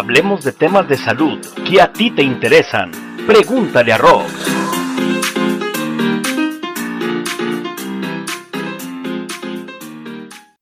Hablemos 0.00 0.44
de 0.44 0.52
temas 0.52 0.88
de 0.88 0.96
salud 0.96 1.44
que 1.68 1.82
a 1.82 1.92
ti 1.92 2.12
te 2.12 2.22
interesan. 2.22 2.92
Pregúntale 3.26 3.92
a 3.92 3.98
Rox. 3.98 4.32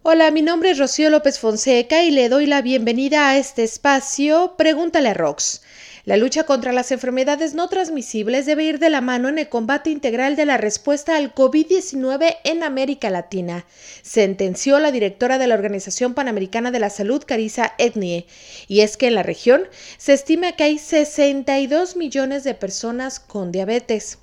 Hola, 0.01 0.31
mi 0.31 0.41
nombre 0.41 0.71
es 0.71 0.79
Rocío 0.79 1.11
López 1.11 1.39
Fonseca 1.39 2.03
y 2.03 2.13
le 2.13 2.31
doy 2.31 2.47
la 2.47 2.63
bienvenida 2.63 3.29
a 3.29 3.37
este 3.37 3.63
espacio 3.63 4.55
Pregúntale 4.57 5.11
a 5.11 5.15
Rox. 5.15 5.61
La 6.07 6.17
lucha 6.17 6.45
contra 6.45 6.73
las 6.73 6.93
enfermedades 6.93 7.55
no 7.55 7.69
transmisibles 7.69 8.47
debe 8.47 8.63
ir 8.63 8.79
de 8.79 8.91
la 8.91 9.01
mano 9.01 9.29
en 9.29 9.41
el 9.41 9.49
combate 9.49 9.91
integral 9.91 10.37
de 10.37 10.47
la 10.47 10.57
respuesta 10.57 11.17
al 11.17 11.35
COVID-19 11.35 12.37
en 12.45 12.63
América 12.63 13.11
Latina, 13.11 13.67
sentenció 14.03 14.79
la 14.79 14.93
directora 14.93 15.39
de 15.39 15.49
la 15.49 15.57
Organización 15.57 16.15
Panamericana 16.15 16.71
de 16.71 16.79
la 16.79 16.91
Salud, 16.91 17.25
Carisa 17.27 17.75
Etnie. 17.79 18.29
Y 18.69 18.83
es 18.83 18.97
que 18.97 19.09
en 19.09 19.17
la 19.17 19.25
región 19.25 19.65
se 19.99 20.13
estima 20.13 20.53
que 20.53 20.63
hay 20.63 20.79
62 20.79 21.97
millones 21.97 22.45
de 22.45 22.55
personas 22.55 23.19
con 23.19 23.51
diabetes. 23.51 24.19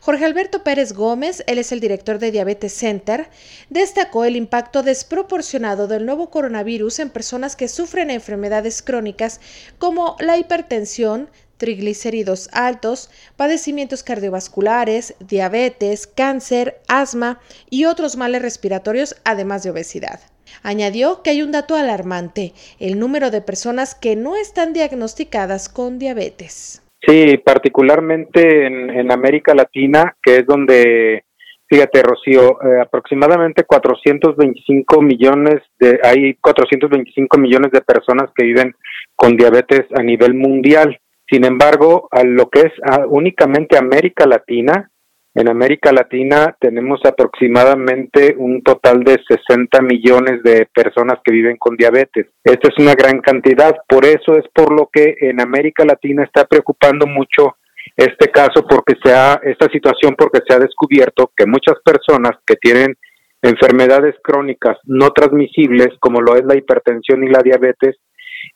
Jorge 0.00 0.24
Alberto 0.24 0.62
Pérez 0.62 0.92
Gómez, 0.92 1.42
él 1.46 1.58
es 1.58 1.72
el 1.72 1.80
director 1.80 2.18
de 2.18 2.30
Diabetes 2.30 2.72
Center, 2.72 3.28
destacó 3.70 4.24
el 4.24 4.36
impacto 4.36 4.82
desproporcionado 4.82 5.88
del 5.88 6.06
nuevo 6.06 6.30
coronavirus 6.30 6.98
en 7.00 7.10
personas 7.10 7.56
que 7.56 7.68
sufren 7.68 8.10
enfermedades 8.10 8.82
crónicas 8.82 9.40
como 9.78 10.16
la 10.20 10.38
hipertensión, 10.38 11.28
triglicéridos 11.56 12.48
altos, 12.52 13.10
padecimientos 13.36 14.02
cardiovasculares, 14.02 15.14
diabetes, 15.20 16.06
cáncer, 16.06 16.80
asma 16.88 17.40
y 17.70 17.86
otros 17.86 18.16
males 18.16 18.42
respiratorios, 18.42 19.16
además 19.24 19.62
de 19.62 19.70
obesidad. 19.70 20.20
Añadió 20.62 21.22
que 21.22 21.30
hay 21.30 21.42
un 21.42 21.52
dato 21.52 21.74
alarmante, 21.74 22.54
el 22.78 22.98
número 22.98 23.30
de 23.30 23.40
personas 23.40 23.94
que 23.94 24.16
no 24.16 24.36
están 24.36 24.72
diagnosticadas 24.72 25.68
con 25.68 25.98
diabetes. 25.98 26.83
Sí, 27.06 27.38
particularmente 27.44 28.66
en, 28.66 29.10
América 29.12 29.54
Latina, 29.54 30.16
que 30.22 30.36
es 30.38 30.46
donde, 30.46 31.24
fíjate, 31.68 32.02
Rocío, 32.02 32.58
eh, 32.62 32.80
aproximadamente 32.80 33.64
425 33.64 35.02
millones 35.02 35.60
de, 35.78 36.00
hay 36.02 36.34
425 36.34 37.38
millones 37.38 37.72
de 37.72 37.82
personas 37.82 38.30
que 38.34 38.44
viven 38.44 38.74
con 39.14 39.36
diabetes 39.36 39.82
a 39.94 40.02
nivel 40.02 40.34
mundial. 40.34 40.98
Sin 41.28 41.44
embargo, 41.44 42.08
a 42.10 42.22
lo 42.22 42.48
que 42.48 42.60
es 42.60 42.72
únicamente 43.08 43.76
América 43.76 44.26
Latina, 44.26 44.90
en 45.34 45.48
América 45.48 45.92
Latina 45.92 46.56
tenemos 46.60 47.00
aproximadamente 47.04 48.36
un 48.38 48.62
total 48.62 49.02
de 49.02 49.18
60 49.26 49.82
millones 49.82 50.42
de 50.44 50.68
personas 50.72 51.18
que 51.24 51.32
viven 51.32 51.56
con 51.56 51.76
diabetes. 51.76 52.26
Esta 52.44 52.68
es 52.68 52.78
una 52.78 52.94
gran 52.94 53.20
cantidad, 53.20 53.74
por 53.88 54.04
eso 54.04 54.36
es 54.36 54.44
por 54.54 54.72
lo 54.72 54.88
que 54.92 55.16
en 55.20 55.40
América 55.40 55.84
Latina 55.84 56.22
está 56.22 56.44
preocupando 56.44 57.06
mucho 57.06 57.56
este 57.96 58.30
caso 58.30 58.64
porque 58.68 58.94
se 59.02 59.12
ha 59.12 59.40
esta 59.42 59.68
situación 59.70 60.14
porque 60.16 60.40
se 60.46 60.54
ha 60.54 60.58
descubierto 60.58 61.32
que 61.36 61.46
muchas 61.46 61.76
personas 61.84 62.38
que 62.46 62.54
tienen 62.56 62.96
enfermedades 63.42 64.14
crónicas 64.22 64.78
no 64.84 65.10
transmisibles 65.10 65.88
como 66.00 66.20
lo 66.20 66.36
es 66.36 66.44
la 66.44 66.56
hipertensión 66.56 67.24
y 67.24 67.28
la 67.28 67.42
diabetes 67.42 67.96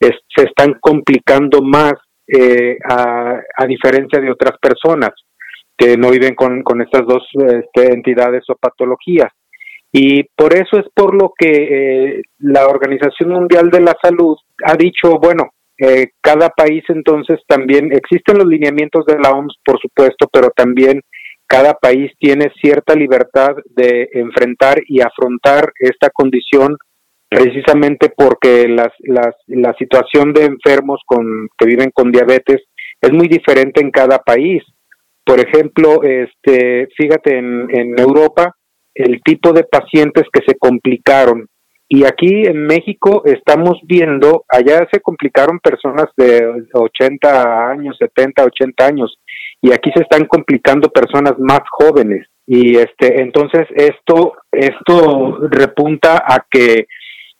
se 0.01 0.45
están 0.45 0.79
complicando 0.81 1.61
más 1.61 1.95
eh, 2.27 2.79
a, 2.89 3.39
a 3.57 3.67
diferencia 3.67 4.21
de 4.21 4.31
otras 4.31 4.57
personas 4.59 5.11
que 5.79 5.97
no 5.97 6.11
viven 6.11 6.35
con, 6.35 6.83
estas 6.83 7.07
dos 7.07 7.23
este, 7.35 7.95
entidades 7.95 8.43
o 8.49 8.57
patologías. 8.57 9.33
Y 9.93 10.25
por 10.37 10.55
eso 10.55 10.79
es 10.79 10.87
por 10.95 11.15
lo 11.15 11.33
que 11.39 11.49
eh, 12.19 12.23
la 12.41 12.67
Organización 12.67 13.31
Mundial 13.31 13.71
de 13.71 13.81
la 13.81 13.97
Salud 14.03 14.37
ha 14.65 14.75
dicho, 14.75 15.19
bueno, 15.19 15.51
eh, 15.79 16.09
cada 16.21 16.51
país 16.51 16.83
entonces 16.89 17.41
también, 17.47 17.93
existen 17.93 18.39
los 18.39 18.47
lineamientos 18.47 19.07
de 19.07 19.19
la 19.19 19.31
OMS, 19.31 19.55
por 19.65 19.81
supuesto, 19.81 20.29
pero 20.31 20.51
también 20.51 21.01
cada 21.47 21.75
país 21.75 22.13
tiene 22.19 22.53
cierta 22.61 22.95
libertad 22.95 23.55
de 23.71 24.09
enfrentar 24.13 24.83
y 24.87 25.01
afrontar 25.01 25.73
esta 25.79 26.11
condición 26.11 26.77
precisamente 27.31 28.11
porque 28.15 28.69
las, 28.69 28.93
las, 29.01 29.35
la 29.47 29.75
situación 29.79 30.33
de 30.33 30.45
enfermos 30.45 31.01
con, 31.07 31.49
que 31.57 31.67
viven 31.67 31.91
con 31.93 32.11
diabetes 32.11 32.63
es 33.01 33.13
muy 33.13 33.29
diferente 33.29 33.81
en 33.81 33.91
cada 33.91 34.19
país. 34.19 34.63
Por 35.29 35.41
ejemplo, 35.41 36.03
este, 36.03 36.89
fíjate, 36.97 37.37
en, 37.37 37.99
Europa, 37.99 38.57
el 38.95 39.21
tipo 39.23 39.53
de 39.53 39.65
pacientes 39.65 40.25
que 40.33 40.41
se 40.47 40.57
complicaron. 40.57 41.47
Y 41.87 42.05
aquí 42.05 42.45
en 42.47 42.65
México 42.65 43.21
estamos 43.27 43.79
viendo, 43.85 44.47
allá 44.49 44.89
se 44.91 45.01
complicaron 45.01 45.59
personas 45.59 46.07
de 46.17 46.67
80 46.73 47.69
años, 47.69 47.99
70, 47.99 48.43
80 48.43 48.87
años, 48.87 49.19
y 49.61 49.71
aquí 49.71 49.91
se 49.95 50.01
están 50.01 50.25
complicando 50.25 50.89
personas 50.89 51.35
más 51.39 51.61
jóvenes. 51.73 52.27
Y 52.47 52.79
este, 52.79 53.21
entonces 53.21 53.67
esto, 53.75 54.33
esto 54.51 55.41
repunta 55.51 56.25
a 56.27 56.47
que 56.51 56.87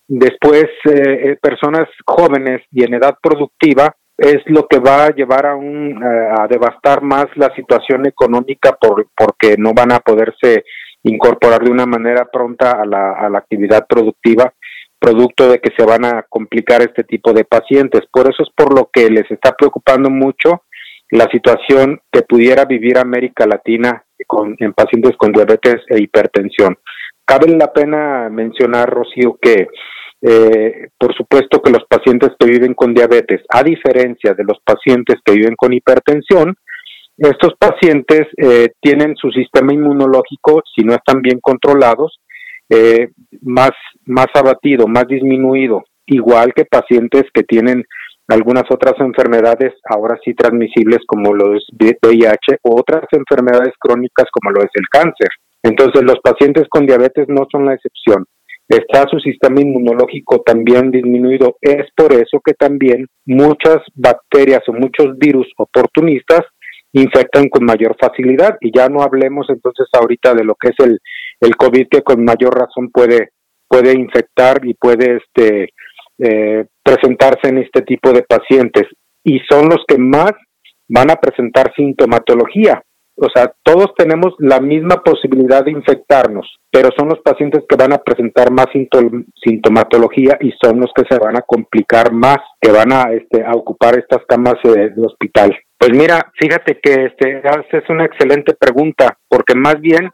después 0.07 0.67
eh, 0.85 1.39
personas 1.41 1.89
jóvenes 2.05 2.61
y 2.71 2.85
en 2.85 2.93
edad 2.93 3.17
productiva 3.23 3.95
es 4.19 4.43
lo 4.47 4.67
que 4.67 4.81
va 4.81 5.07
a 5.07 5.15
llevar 5.15 5.47
a, 5.47 5.55
un, 5.55 6.03
a 6.03 6.47
devastar 6.49 7.03
más 7.03 7.27
la 7.37 7.55
situación 7.55 8.07
económica 8.07 8.77
por, 8.79 9.07
porque 9.17 9.57
no 9.57 9.73
van 9.73 9.93
a 9.93 10.01
poderse 10.01 10.65
incorporar 11.05 11.63
de 11.63 11.71
una 11.71 11.87
manera 11.87 12.29
pronta 12.31 12.73
a 12.73 12.85
la, 12.85 13.13
a 13.13 13.31
la 13.31 13.39
actividad 13.39 13.87
productiva 13.89 14.53
producto 14.99 15.49
de 15.49 15.61
que 15.61 15.71
se 15.77 15.85
van 15.85 16.05
a 16.05 16.25
complicar 16.29 16.83
este 16.83 17.05
tipo 17.05 17.33
de 17.33 17.45
pacientes. 17.45 18.03
Por 18.13 18.29
eso 18.29 18.43
es 18.43 18.49
por 18.57 18.77
lo 18.77 18.91
que 18.93 19.09
les 19.09 19.31
está 19.31 19.55
preocupando 19.57 20.11
mucho 20.11 20.65
la 21.11 21.29
situación 21.31 22.01
que 22.11 22.23
pudiera 22.23 22.65
vivir 22.65 22.99
América 22.99 23.47
Latina 23.47 24.05
con, 24.27 24.57
en 24.59 24.73
pacientes 24.73 25.17
con 25.17 25.33
diabetes 25.33 25.77
e 25.89 26.01
hipertensión. 26.01 26.77
Cabe 27.25 27.49
la 27.57 27.73
pena 27.73 28.29
mencionar, 28.29 28.91
Rocío, 28.91 29.39
que 29.41 29.69
eh, 30.21 30.89
por 30.99 31.15
supuesto 31.15 31.61
que 31.63 31.71
los 31.71 31.85
pacientes 31.89 32.31
que 32.39 32.47
viven 32.47 32.75
con 32.75 32.93
diabetes, 32.93 33.43
a 33.49 33.63
diferencia 33.63 34.35
de 34.35 34.45
los 34.45 34.59
pacientes 34.65 35.17
que 35.25 35.33
viven 35.33 35.55
con 35.57 35.73
hipertensión, 35.73 36.55
estos 37.17 37.55
pacientes 37.59 38.27
eh, 38.37 38.69
tienen 38.81 39.15
su 39.17 39.31
sistema 39.31 39.73
inmunológico, 39.73 40.63
si 40.75 40.85
no 40.85 40.95
están 40.95 41.21
bien 41.21 41.41
controlados, 41.41 42.19
eh, 42.69 43.09
más, 43.43 43.73
más 44.07 44.29
abatido, 44.35 44.87
más 44.87 45.07
disminuido, 45.09 45.85
igual 46.07 46.53
que 46.55 46.65
pacientes 46.65 47.25
que 47.33 47.43
tienen 47.43 47.85
algunas 48.29 48.65
otras 48.71 48.95
enfermedades, 49.01 49.73
ahora 49.89 50.19
sí 50.25 50.35
transmisibles 50.35 50.99
como 51.07 51.33
lo 51.33 51.55
es 51.55 51.65
VIH, 51.73 52.59
o 52.63 52.79
otras 52.79 53.05
enfermedades 53.13 53.75
crónicas 53.81 54.27
como 54.31 54.53
lo 54.53 54.61
es 54.61 54.71
el 54.75 54.87
cáncer. 54.91 55.29
Entonces, 55.63 56.03
los 56.03 56.21
pacientes 56.23 56.69
con 56.69 56.87
diabetes 56.87 57.27
no 57.29 57.47
son 57.51 57.65
la 57.67 57.75
excepción 57.75 58.27
está 58.69 59.07
su 59.09 59.19
sistema 59.19 59.61
inmunológico 59.61 60.43
también 60.43 60.91
disminuido. 60.91 61.57
Es 61.61 61.87
por 61.97 62.13
eso 62.13 62.41
que 62.45 62.55
también 62.55 63.07
muchas 63.25 63.79
bacterias 63.95 64.63
o 64.69 64.73
muchos 64.73 65.17
virus 65.19 65.47
oportunistas 65.57 66.43
infectan 66.93 67.49
con 67.49 67.65
mayor 67.65 67.97
facilidad. 67.99 68.57
Y 68.61 68.71
ya 68.77 68.89
no 68.89 69.03
hablemos 69.03 69.47
entonces 69.49 69.87
ahorita 69.93 70.35
de 70.35 70.45
lo 70.45 70.55
que 70.55 70.69
es 70.69 70.77
el, 70.81 70.99
el 71.41 71.57
COVID 71.57 71.89
que 71.91 72.03
con 72.03 72.25
mayor 72.25 72.55
razón 72.59 72.91
puede, 72.91 73.31
puede 73.67 73.95
infectar 73.95 74.61
y 74.65 74.75
puede 74.75 75.17
este, 75.17 75.71
eh, 76.19 76.67
presentarse 76.83 77.49
en 77.49 77.59
este 77.59 77.83
tipo 77.83 78.13
de 78.13 78.23
pacientes. 78.23 78.85
Y 79.25 79.41
son 79.49 79.69
los 79.69 79.83
que 79.87 79.99
más 79.99 80.33
van 80.89 81.11
a 81.11 81.17
presentar 81.17 81.73
sintomatología 81.75 82.83
o 83.21 83.29
sea, 83.35 83.53
todos 83.65 83.93
tenemos 83.97 84.35
la 84.39 84.61
misma 84.61 85.03
posibilidad 85.03 85.65
de 85.65 85.73
infectarnos, 85.73 86.47
pero 86.71 86.91
son 86.97 87.09
los 87.09 87.19
pacientes 87.21 87.65
que 87.69 87.77
van 87.77 87.93
a 87.93 87.99
presentar 87.99 88.51
más 88.53 88.67
sintomatología 89.43 90.39
y 90.41 90.53
son 90.63 90.81
los 90.81 90.91
que 90.95 91.05
se 91.11 91.19
van 91.19 91.37
a 91.37 91.43
complicar 91.43 92.13
más, 92.13 92.39
que 92.61 92.71
van 92.71 92.93
a, 92.93 93.13
este, 93.13 93.45
a 93.45 93.53
ocupar 93.53 93.99
estas 93.99 94.25
camas 94.29 94.55
de, 94.63 94.93
hospital. 95.05 95.57
Pues 95.77 95.91
mira, 95.97 96.31
fíjate 96.39 96.79
que 96.81 97.07
este 97.07 97.43
es 97.73 97.91
una 97.91 98.05
excelente 98.05 98.55
pregunta, 98.55 99.17
porque 99.29 99.55
más 99.55 99.81
bien 99.81 100.11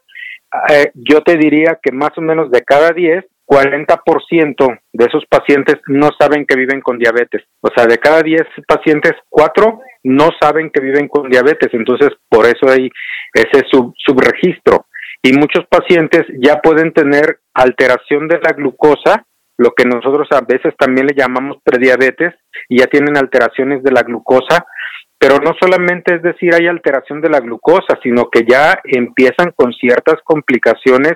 eh, 0.71 0.91
yo 0.95 1.21
te 1.23 1.37
diría 1.37 1.79
que 1.83 1.93
más 1.93 2.11
o 2.17 2.21
menos 2.21 2.51
de 2.51 2.63
cada 2.63 2.91
10 2.91 3.25
40% 3.47 4.81
de 4.95 5.05
esos 5.05 5.25
pacientes 5.27 5.77
no 5.87 6.09
saben 6.19 6.47
que 6.47 6.57
viven 6.57 6.81
con 6.81 6.99
diabetes. 6.99 7.43
O 7.61 7.69
sea, 7.77 7.85
de 7.87 7.99
cada 7.99 8.23
10 8.23 8.41
pacientes, 8.67 9.13
4 9.29 9.81
no 10.05 10.29
saben 10.41 10.71
que 10.71 10.81
viven 10.81 11.09
con 11.09 11.31
diabetes. 11.31 11.71
Entonces, 11.73 12.11
por 12.29 12.47
eso 12.47 12.69
hay 12.69 12.91
ese 13.33 13.65
subregistro. 13.71 14.87
Y 15.23 15.33
muchos 15.33 15.65
pacientes 15.67 16.23
ya 16.39 16.61
pueden 16.61 16.93
tener 16.93 17.41
alteración 17.55 18.29
de 18.29 18.39
la 18.43 18.53
glucosa, 18.53 19.27
lo 19.57 19.71
que 19.71 19.85
nosotros 19.85 20.29
a 20.33 20.43
veces 20.43 20.75
también 20.79 21.07
le 21.07 21.15
llamamos 21.17 21.59
prediabetes, 21.65 22.35
y 22.69 22.81
ya 22.81 22.87
tienen 22.87 23.17
alteraciones 23.17 23.83
de 23.83 23.93
la 23.93 24.03
glucosa, 24.03 24.67
pero 25.19 25.39
no 25.39 25.55
solamente 25.59 26.17
es 26.17 26.23
decir 26.23 26.55
hay 26.55 26.67
alteración 26.67 27.23
de 27.23 27.31
la 27.31 27.41
glucosa, 27.41 27.99
sino 28.03 28.29
que 28.31 28.45
ya 28.47 28.79
empiezan 28.85 29.53
con 29.57 29.73
ciertas 29.73 30.17
complicaciones 30.25 31.15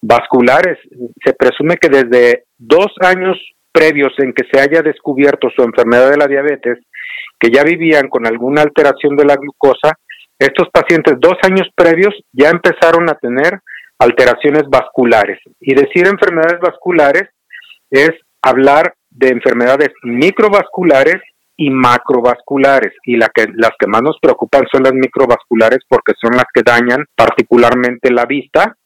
vasculares. 0.00 0.78
Se 1.24 1.32
presume 1.32 1.76
que 1.76 1.88
desde 1.88 2.44
dos 2.58 2.92
años 3.00 3.36
previos 3.72 4.12
en 4.18 4.32
que 4.32 4.44
se 4.52 4.60
haya 4.60 4.82
descubierto 4.82 5.48
su 5.54 5.62
enfermedad 5.62 6.10
de 6.10 6.16
la 6.16 6.26
diabetes, 6.26 6.78
que 7.40 7.50
ya 7.50 7.64
vivían 7.64 8.08
con 8.08 8.26
alguna 8.26 8.62
alteración 8.62 9.16
de 9.16 9.24
la 9.24 9.36
glucosa, 9.36 9.96
estos 10.38 10.68
pacientes 10.70 11.14
dos 11.18 11.34
años 11.42 11.68
previos 11.74 12.14
ya 12.32 12.50
empezaron 12.50 13.08
a 13.08 13.14
tener 13.14 13.60
alteraciones 13.98 14.64
vasculares. 14.70 15.38
Y 15.60 15.74
decir 15.74 16.06
enfermedades 16.06 16.60
vasculares 16.60 17.28
es 17.90 18.10
hablar 18.42 18.94
de 19.10 19.28
enfermedades 19.28 19.90
microvasculares 20.02 21.20
y 21.56 21.68
macrovasculares 21.68 22.92
y 23.04 23.18
que, 23.18 23.46
las 23.54 23.72
que 23.78 23.86
más 23.86 24.02
nos 24.02 24.18
preocupan 24.20 24.64
son 24.72 24.82
las 24.82 24.94
microvasculares 24.94 25.80
porque 25.88 26.14
son 26.18 26.32
las 26.32 26.46
que 26.54 26.62
dañan 26.64 27.04
particularmente 27.14 28.10
la 28.10 28.24
vista, 28.24 28.76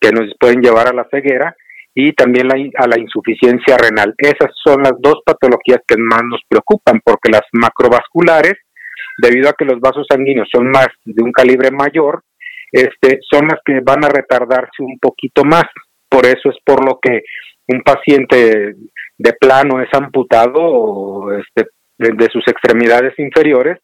que 0.00 0.10
nos 0.10 0.34
pueden 0.38 0.60
llevar 0.60 0.88
a 0.88 0.92
la 0.92 1.06
ceguera 1.10 1.54
y 1.94 2.12
también 2.12 2.48
a 2.76 2.86
la 2.86 2.98
insuficiencia 2.98 3.76
renal. 3.76 4.14
Esas 4.18 4.50
son 4.64 4.82
las 4.82 4.94
dos 4.98 5.20
patologías 5.24 5.80
que 5.86 5.96
más 5.96 6.22
nos 6.24 6.40
preocupan 6.48 7.00
porque 7.04 7.30
las 7.30 7.42
macrovasculares, 7.52 8.54
debido 9.18 9.48
a 9.48 9.54
que 9.56 9.64
los 9.64 9.78
vasos 9.80 10.06
sanguíneos 10.10 10.48
son 10.52 10.70
más 10.70 10.88
de 11.04 11.22
un 11.22 11.30
calibre 11.30 11.70
mayor, 11.70 12.22
este, 12.72 13.20
son 13.30 13.46
las 13.46 13.60
que 13.64 13.78
van 13.80 14.04
a 14.04 14.08
retardarse 14.08 14.82
un 14.82 14.98
poquito 14.98 15.44
más. 15.44 15.64
Por 16.08 16.26
eso 16.26 16.50
es 16.50 16.56
por 16.64 16.84
lo 16.84 16.98
que 17.00 17.22
un 17.68 17.82
paciente 17.82 18.74
de 19.16 19.32
plano 19.34 19.80
es 19.80 19.88
amputado 19.92 21.32
este, 21.38 21.70
de, 21.98 22.28
sus 22.32 22.46
extremidades 22.48 23.16
inferiores, 23.18 23.78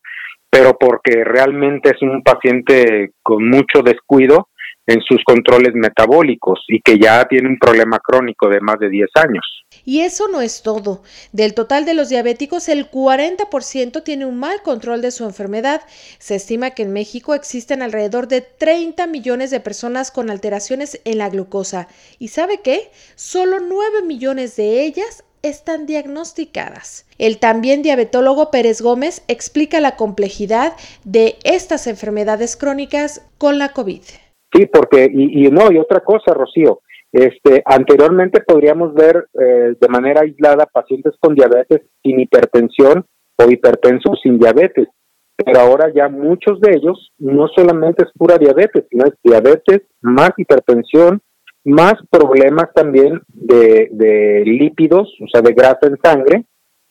pero 0.50 0.76
porque 0.78 1.22
realmente 1.24 1.90
es 1.90 2.02
un 2.02 2.22
paciente 2.22 3.12
con 3.22 3.48
mucho 3.48 3.82
descuido 3.84 4.48
en 4.86 5.00
sus 5.02 5.22
controles 5.24 5.72
metabólicos 5.74 6.64
y 6.68 6.80
que 6.80 6.98
ya 6.98 7.24
tiene 7.28 7.48
un 7.48 7.58
problema 7.58 7.98
crónico 7.98 8.48
de 8.48 8.60
más 8.60 8.78
de 8.78 8.88
10 8.88 9.08
años. 9.14 9.64
Y 9.84 10.00
eso 10.00 10.28
no 10.28 10.40
es 10.40 10.62
todo. 10.62 11.02
Del 11.32 11.54
total 11.54 11.84
de 11.84 11.94
los 11.94 12.08
diabéticos, 12.08 12.68
el 12.68 12.90
40% 12.90 14.02
tiene 14.02 14.26
un 14.26 14.38
mal 14.38 14.62
control 14.62 15.00
de 15.00 15.10
su 15.10 15.24
enfermedad. 15.24 15.82
Se 16.18 16.34
estima 16.34 16.70
que 16.70 16.82
en 16.82 16.92
México 16.92 17.34
existen 17.34 17.82
alrededor 17.82 18.26
de 18.26 18.40
30 18.40 19.06
millones 19.06 19.50
de 19.50 19.60
personas 19.60 20.10
con 20.10 20.30
alteraciones 20.30 21.00
en 21.04 21.18
la 21.18 21.28
glucosa. 21.28 21.86
¿Y 22.18 22.28
sabe 22.28 22.60
qué? 22.62 22.90
Solo 23.14 23.60
9 23.60 24.02
millones 24.02 24.56
de 24.56 24.82
ellas 24.82 25.24
están 25.42 25.86
diagnosticadas. 25.86 27.06
El 27.18 27.38
también 27.38 27.82
diabetólogo 27.82 28.50
Pérez 28.50 28.82
Gómez 28.82 29.22
explica 29.28 29.80
la 29.80 29.96
complejidad 29.96 30.74
de 31.04 31.38
estas 31.44 31.86
enfermedades 31.86 32.56
crónicas 32.56 33.22
con 33.38 33.58
la 33.58 33.70
COVID. 33.70 34.02
Sí, 34.52 34.66
porque, 34.66 35.08
y, 35.12 35.48
no, 35.50 35.70
y 35.70 35.78
otra 35.78 36.00
cosa, 36.00 36.34
Rocío, 36.34 36.80
este, 37.12 37.62
anteriormente 37.64 38.40
podríamos 38.40 38.94
ver 38.94 39.28
eh, 39.34 39.74
de 39.80 39.88
manera 39.88 40.22
aislada 40.22 40.66
pacientes 40.66 41.14
con 41.20 41.34
diabetes 41.34 41.82
sin 42.02 42.20
hipertensión 42.20 43.04
o 43.36 43.50
hipertensos 43.50 44.18
sin 44.22 44.38
diabetes, 44.38 44.88
pero 45.36 45.60
ahora 45.60 45.92
ya 45.94 46.08
muchos 46.08 46.60
de 46.60 46.72
ellos 46.72 47.12
no 47.18 47.48
solamente 47.48 48.04
es 48.04 48.10
pura 48.12 48.38
diabetes, 48.38 48.84
sino 48.90 49.04
es 49.04 49.14
diabetes 49.22 49.82
más 50.02 50.32
hipertensión, 50.36 51.20
más 51.64 51.94
problemas 52.10 52.72
también 52.74 53.22
de, 53.28 53.88
de 53.92 54.42
lípidos, 54.44 55.08
o 55.20 55.28
sea, 55.32 55.42
de 55.42 55.52
grasa 55.52 55.86
en 55.86 55.98
sangre. 56.02 56.44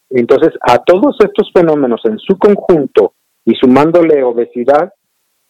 Entonces, 0.10 0.54
a 0.62 0.80
todos 0.80 1.18
estos 1.20 1.52
fenómenos 1.54 2.02
en 2.06 2.18
su 2.20 2.38
conjunto 2.38 3.14
y 3.46 3.54
sumándole 3.56 4.24
obesidad, 4.24 4.92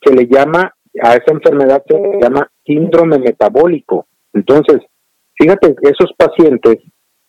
se 0.02 0.14
le 0.14 0.28
llama, 0.28 0.74
a 1.02 1.16
esa 1.16 1.32
enfermedad 1.32 1.84
se 1.88 2.00
le 2.00 2.22
llama 2.22 2.50
síndrome 2.66 3.20
metabólico. 3.20 4.08
Entonces, 4.34 4.82
fíjate, 5.38 5.76
esos 5.82 6.12
pacientes 6.18 6.78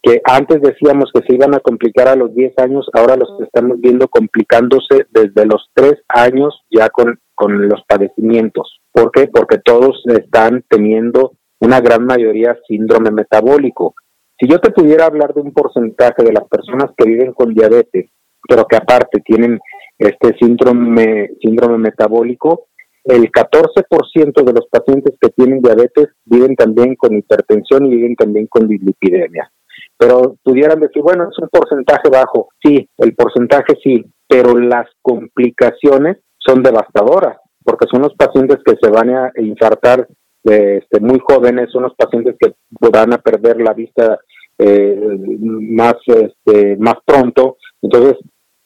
que 0.03 0.21
antes 0.25 0.63
decíamos 0.63 1.11
que 1.13 1.23
se 1.27 1.35
iban 1.35 1.55
a 1.55 1.61
complicar 1.61 2.09
a 2.09 2.17
los 2.17 2.35
10 2.35 2.59
años, 2.59 2.89
ahora 2.95 3.17
los 3.17 3.41
estamos 3.41 3.79
viendo 3.81 4.09
complicándose 4.09 5.07
desde 5.11 5.45
los 5.45 5.69
3 5.75 5.95
años 6.09 6.63
ya 6.71 6.89
con, 6.89 7.19
con 7.35 7.69
los 7.69 7.83
padecimientos. 7.87 8.81
¿Por 8.93 9.11
qué? 9.13 9.29
Porque 9.29 9.59
todos 9.59 10.03
están 10.07 10.65
teniendo 10.69 11.33
una 11.61 11.81
gran 11.81 12.07
mayoría 12.07 12.57
síndrome 12.67 13.11
metabólico. 13.11 13.95
Si 14.39 14.49
yo 14.49 14.59
te 14.59 14.71
pudiera 14.71 15.05
hablar 15.05 15.35
de 15.35 15.43
un 15.43 15.53
porcentaje 15.53 16.25
de 16.25 16.33
las 16.33 16.49
personas 16.49 16.91
que 16.97 17.07
viven 17.07 17.35
con 17.35 17.53
diabetes, 17.53 18.11
pero 18.49 18.65
que 18.65 18.77
aparte 18.77 19.21
tienen 19.21 19.61
este 19.99 20.35
síndrome, 20.39 21.33
síndrome 21.43 21.77
metabólico, 21.77 22.69
el 23.11 23.31
14% 23.31 24.45
de 24.45 24.53
los 24.53 24.67
pacientes 24.71 25.15
que 25.21 25.31
tienen 25.31 25.61
diabetes 25.61 26.09
viven 26.25 26.55
también 26.55 26.95
con 26.97 27.17
hipertensión 27.17 27.87
y 27.87 27.91
viven 27.91 28.17
también 28.17 28.47
con 28.47 28.69
dislipidemia. 28.69 29.51
Pero 29.97 30.37
pudieran 30.43 30.81
decir, 30.81 31.03
bueno, 31.03 31.29
es 31.31 31.39
un 31.39 31.49
porcentaje 31.49 32.09
bajo. 32.11 32.49
Sí, 32.63 32.89
el 32.99 33.15
porcentaje 33.15 33.77
sí, 33.83 34.05
pero 34.29 34.57
las 34.57 34.89
complicaciones 35.03 36.19
son 36.39 36.63
devastadoras, 36.63 37.39
porque 37.65 37.87
son 37.91 38.03
los 38.03 38.15
pacientes 38.15 38.59
que 38.65 38.77
se 38.81 38.91
van 38.91 39.11
a 39.11 39.31
infartar 39.37 40.07
este, 40.45 41.01
muy 41.01 41.19
jóvenes, 41.19 41.71
son 41.71 41.83
los 41.83 41.95
pacientes 41.95 42.37
que 42.39 42.55
van 42.91 43.13
a 43.13 43.19
perder 43.19 43.61
la 43.61 43.75
vista 43.75 44.19
eh, 44.59 45.19
más, 45.39 45.97
este, 46.07 46.77
más 46.77 46.95
pronto. 47.05 47.59
Entonces, 47.83 48.17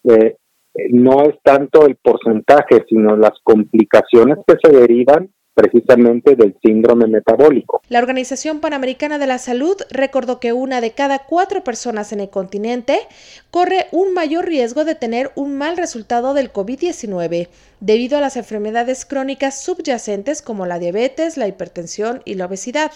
eh, 0.05 0.37
no 0.91 1.25
es 1.25 1.37
tanto 1.43 1.87
el 1.87 1.97
porcentaje, 1.97 2.85
sino 2.89 3.17
las 3.17 3.39
complicaciones 3.43 4.39
que 4.47 4.57
se 4.63 4.77
derivan 4.77 5.31
precisamente 5.55 6.35
del 6.35 6.57
síndrome 6.63 7.07
metabólico. 7.07 7.81
La 7.89 8.01
Organización 8.01 8.61
Panamericana 8.61 9.19
de 9.19 9.27
la 9.27 9.39
Salud 9.39 9.77
recordó 9.91 10.41
que 10.41 10.53
una 10.53 10.81
de 10.81 10.91
cada 10.91 11.21
cuatro 11.21 11.63
personas 11.63 12.13
en 12.13 12.21
el 12.21 12.29
continente 12.29 12.99
corre 13.51 13.87
un 13.93 14.13
mayor 14.13 14.47
riesgo 14.47 14.85
de 14.85 14.97
tener 14.97 15.31
un 15.37 15.57
mal 15.57 15.77
resultado 15.77 16.35
del 16.35 16.53
COVID-19 16.53 17.49
debido 17.81 18.19
a 18.19 18.21
las 18.21 18.37
enfermedades 18.37 19.07
crónicas 19.07 19.63
subyacentes 19.63 20.43
como 20.43 20.67
la 20.67 20.81
diabetes, 20.81 21.37
la 21.37 21.47
hipertensión 21.47 22.21
y 22.25 22.35
la 22.35 22.47
obesidad. 22.47 22.91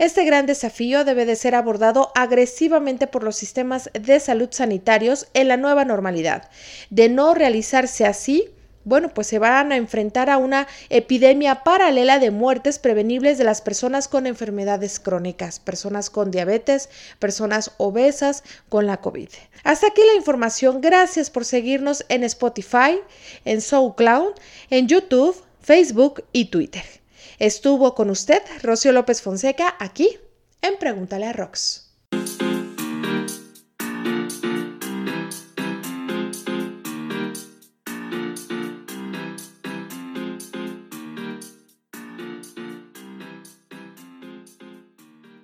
Este 0.00 0.24
gran 0.24 0.46
desafío 0.46 1.04
debe 1.04 1.26
de 1.26 1.36
ser 1.36 1.54
abordado 1.54 2.10
agresivamente 2.14 3.06
por 3.06 3.22
los 3.22 3.36
sistemas 3.36 3.90
de 3.92 4.18
salud 4.18 4.48
sanitarios 4.50 5.26
en 5.34 5.46
la 5.48 5.58
nueva 5.58 5.84
normalidad. 5.84 6.48
De 6.88 7.10
no 7.10 7.34
realizarse 7.34 8.06
así, 8.06 8.48
bueno, 8.84 9.10
pues 9.12 9.26
se 9.26 9.38
van 9.38 9.72
a 9.72 9.76
enfrentar 9.76 10.30
a 10.30 10.38
una 10.38 10.66
epidemia 10.88 11.64
paralela 11.64 12.18
de 12.18 12.30
muertes 12.30 12.78
prevenibles 12.78 13.36
de 13.36 13.44
las 13.44 13.60
personas 13.60 14.08
con 14.08 14.26
enfermedades 14.26 15.00
crónicas, 15.00 15.60
personas 15.60 16.08
con 16.08 16.30
diabetes, 16.30 16.88
personas 17.18 17.72
obesas 17.76 18.42
con 18.70 18.86
la 18.86 19.02
COVID. 19.02 19.28
Hasta 19.64 19.88
aquí 19.88 20.00
la 20.06 20.16
información. 20.16 20.80
Gracias 20.80 21.28
por 21.28 21.44
seguirnos 21.44 22.06
en 22.08 22.24
Spotify, 22.24 23.00
en 23.44 23.60
SoundCloud, 23.60 24.32
en 24.70 24.88
YouTube, 24.88 25.36
Facebook 25.60 26.24
y 26.32 26.46
Twitter. 26.46 26.99
Estuvo 27.40 27.94
con 27.94 28.10
usted 28.10 28.42
Rocío 28.62 28.92
López 28.92 29.22
Fonseca 29.22 29.74
aquí 29.78 30.18
en 30.60 30.76
Pregúntale 30.78 31.24
a 31.24 31.32
Rox. 31.32 31.89